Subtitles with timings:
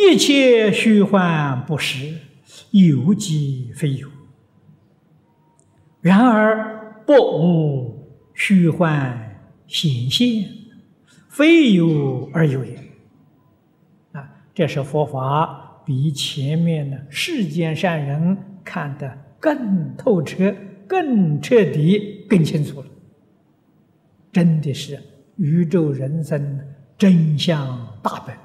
[0.00, 2.14] 一切虚幻不实，
[2.70, 4.08] 有即非有。
[6.00, 10.48] 然而不无虚幻显现，
[11.28, 12.76] 非有而有也。
[14.12, 20.54] 啊，这是佛法比前面的世间善人看得更透彻、
[20.86, 22.86] 更彻底、更清楚了。
[24.30, 25.02] 真的是
[25.38, 26.60] 宇宙人生
[26.96, 28.36] 真相大本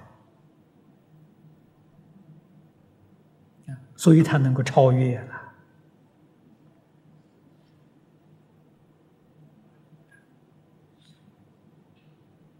[4.03, 5.41] 所以他能够超越了。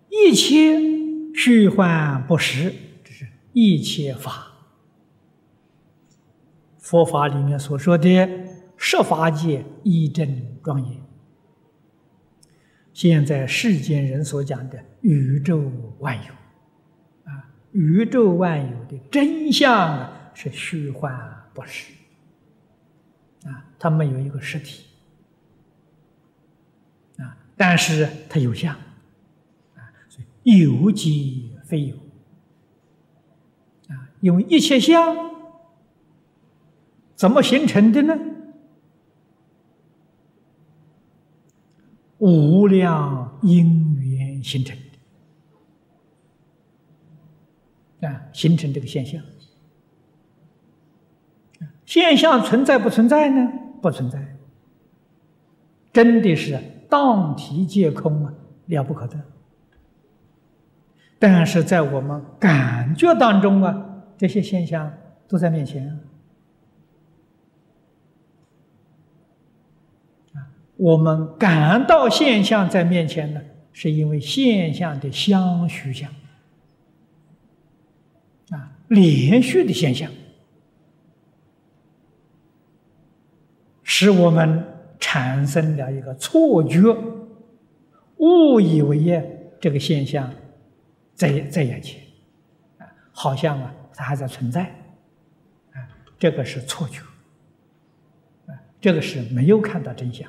[0.07, 0.79] 一切
[1.35, 4.53] 虚幻不实，这是一切法。
[6.77, 8.07] 佛法里面所说的
[8.77, 11.01] 十法界一真庄严，
[12.93, 15.69] 现在世间人所讲的宇宙
[15.99, 16.33] 万有，
[17.29, 21.93] 啊，宇宙万有的真相啊是虚幻不实，
[23.45, 24.85] 啊，它没有一个实体，
[27.17, 28.73] 啊，但是它有相。
[28.73, 31.95] 啊，所以有即非有，
[33.89, 35.15] 啊，因为一切相
[37.15, 38.17] 怎么形成的呢？
[42.19, 44.77] 无量因缘形成
[47.99, 49.21] 的，啊，形成这个现象。
[51.93, 53.51] 现象存在不存在呢？
[53.79, 54.19] 不存在，
[55.91, 58.33] 真的是当体皆空啊，
[58.65, 59.15] 了不可得。
[61.19, 64.91] 但是在我们感觉当中啊，这些现象
[65.27, 65.87] 都在面前
[70.33, 70.41] 啊。
[70.77, 73.41] 我们感到现象在面前呢，
[73.71, 76.09] 是因为现象的相续相
[78.49, 80.09] 啊，连续的现象，
[83.95, 84.65] 使我们
[84.99, 86.81] 产生了一个错觉，
[88.17, 89.23] 误以为
[89.61, 90.27] 这个现象。
[91.13, 92.01] 在在眼前，
[92.79, 94.63] 啊，好像啊，它还在存在，
[95.73, 95.77] 啊，
[96.17, 97.03] 这个是错觉，
[98.47, 100.27] 啊，这个是没有看到真相，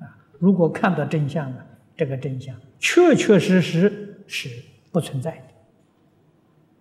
[0.00, 1.64] 啊，如果看到真相呢，
[1.96, 4.50] 这个真相确确实实是
[4.90, 5.30] 不存在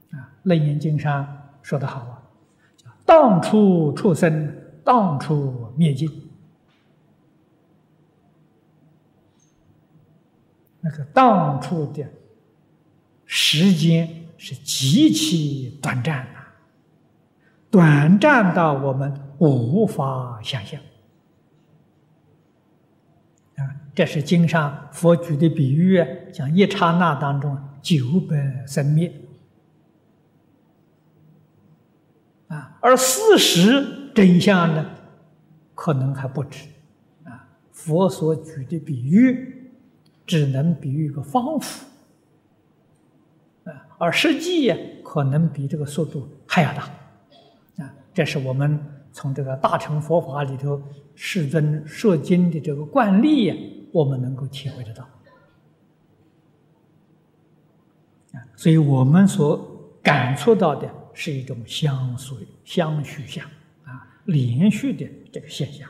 [0.09, 1.27] 的，啊，《楞严经》上
[1.61, 2.23] 说的好啊，
[2.75, 4.51] 叫“当处出生，
[4.87, 6.09] 当处灭尽”，
[10.79, 12.07] 那个当处的。
[13.25, 16.39] 时间是极其短暂的，
[17.69, 20.79] 短暂到我们无法想象。
[23.57, 29.13] 啊，这是经上佛举的比喻，讲一刹那当中九百生灭。
[32.47, 34.83] 啊，而事实真相呢，
[35.75, 36.67] 可能还不止。
[37.23, 39.69] 啊，佛所举的比喻，
[40.25, 41.85] 只能比喻一个方法。
[43.99, 44.73] 而实际
[45.03, 46.89] 可能比这个速度还要大，
[47.83, 50.81] 啊，这是我们从这个大乘佛法里头
[51.13, 55.03] 世尊说经的这个惯例，我们能够体会得到，
[58.33, 59.63] 啊，所以我们所
[60.01, 63.47] 感触到的是一种相随、相续相，
[64.27, 65.89] 连续的这个现象。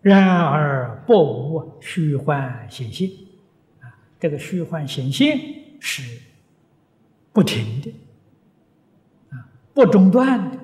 [0.00, 3.10] 然而不无虚幻显现，
[3.80, 5.60] 啊，这个虚幻显现。
[5.84, 6.20] 是
[7.32, 7.92] 不停的，
[9.30, 10.58] 啊，不中断的，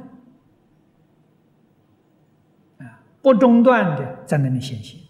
[2.85, 5.01] 啊，不中断的在那里显现，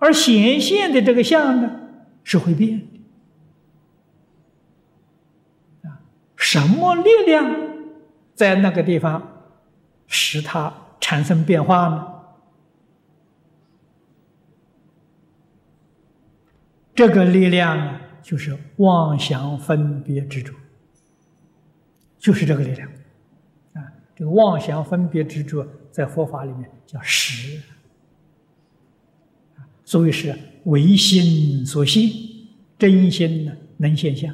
[0.00, 1.88] 而显现的这个相呢，
[2.24, 2.80] 是会变
[5.82, 6.02] 的，啊，
[6.34, 7.71] 什么力量
[8.34, 9.22] 在那个地方
[10.06, 12.06] 使它产生变化呢？
[16.94, 18.00] 这个力量。
[18.22, 20.54] 就是妄想分别执着，
[22.20, 22.88] 就是这个力量
[23.72, 23.82] 啊！
[24.14, 27.60] 这个妄想分别执着在佛法里面叫识
[29.84, 32.08] 所以是唯心所现，
[32.78, 34.32] 真心呢能现象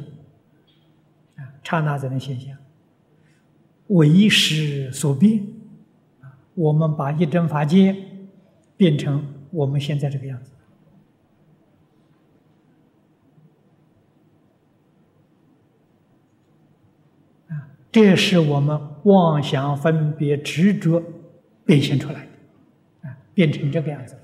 [1.36, 2.54] 啊，刹那才能现象。
[3.88, 5.46] 为时所变
[6.20, 7.94] 啊，我们把一真法界
[8.76, 10.52] 变成我们现在这个样子。
[17.90, 21.02] 这是我们妄想分别执着
[21.64, 22.26] 变现出来
[23.00, 24.14] 的，啊，变成这个样子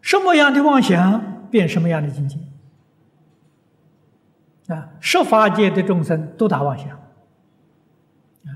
[0.00, 2.38] 什么样的妄想变什么样的境界？
[4.68, 8.52] 啊，十法界的众生都打妄想，啊，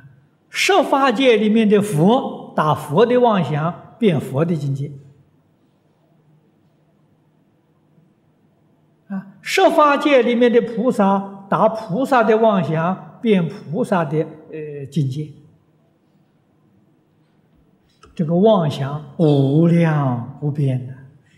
[0.50, 4.92] 十法界里面的佛打佛的妄想，变佛的境界，
[9.08, 14.18] 啊，十法界里面的菩萨打菩萨的妄想，变菩萨的
[14.50, 15.30] 呃境界，
[18.14, 20.92] 这个妄想无量无边的，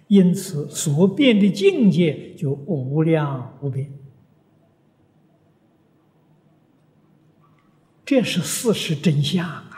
[0.09, 3.89] 因此所变的境界就无量无边。
[8.05, 9.71] 这是事实真相啊！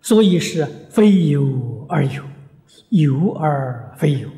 [0.00, 2.22] 所以是非有而有，
[2.90, 4.28] 有而非有。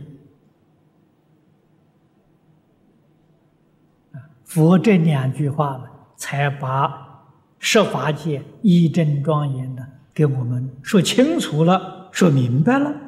[4.44, 5.84] 佛这两句话呢，
[6.16, 7.22] 才把
[7.58, 13.07] 十法界一真庄严的给我们说清楚了，说明白了。